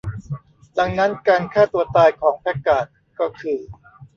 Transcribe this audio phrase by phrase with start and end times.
[0.77, 2.85] ดังนั้นการฆ่าตัวตายของแพคการ์ด
[3.19, 3.57] ก็คือ